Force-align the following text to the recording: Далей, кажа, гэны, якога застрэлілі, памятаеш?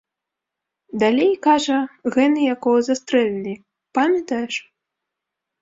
Далей, 1.03 1.33
кажа, 1.47 1.77
гэны, 2.17 2.39
якога 2.55 2.81
застрэлілі, 2.87 3.53
памятаеш? 3.99 4.53